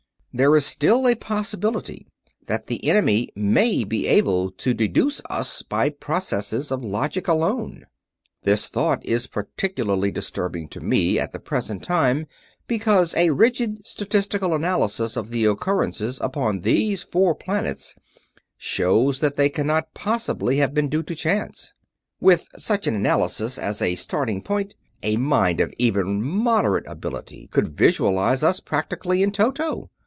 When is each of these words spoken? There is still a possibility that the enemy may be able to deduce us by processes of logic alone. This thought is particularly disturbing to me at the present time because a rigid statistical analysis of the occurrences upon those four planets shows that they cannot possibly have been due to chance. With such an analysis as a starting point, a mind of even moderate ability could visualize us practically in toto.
There 0.33 0.55
is 0.55 0.65
still 0.65 1.07
a 1.09 1.15
possibility 1.15 2.07
that 2.47 2.67
the 2.67 2.89
enemy 2.89 3.31
may 3.35 3.83
be 3.83 4.07
able 4.07 4.49
to 4.51 4.73
deduce 4.73 5.21
us 5.29 5.61
by 5.61 5.89
processes 5.89 6.71
of 6.71 6.85
logic 6.85 7.27
alone. 7.27 7.85
This 8.43 8.69
thought 8.69 9.05
is 9.05 9.27
particularly 9.27 10.09
disturbing 10.09 10.69
to 10.69 10.79
me 10.79 11.19
at 11.19 11.33
the 11.33 11.39
present 11.41 11.83
time 11.83 12.27
because 12.65 13.13
a 13.15 13.31
rigid 13.31 13.85
statistical 13.85 14.53
analysis 14.55 15.17
of 15.17 15.31
the 15.31 15.43
occurrences 15.43 16.17
upon 16.21 16.61
those 16.61 17.01
four 17.03 17.35
planets 17.35 17.93
shows 18.55 19.19
that 19.19 19.35
they 19.35 19.49
cannot 19.49 19.93
possibly 19.93 20.59
have 20.59 20.73
been 20.73 20.87
due 20.87 21.03
to 21.03 21.13
chance. 21.13 21.73
With 22.21 22.47
such 22.57 22.87
an 22.87 22.95
analysis 22.95 23.59
as 23.59 23.81
a 23.81 23.95
starting 23.95 24.41
point, 24.41 24.75
a 25.03 25.17
mind 25.17 25.59
of 25.59 25.73
even 25.77 26.21
moderate 26.23 26.87
ability 26.87 27.47
could 27.51 27.75
visualize 27.77 28.43
us 28.43 28.61
practically 28.61 29.23
in 29.23 29.31
toto. 29.33 29.89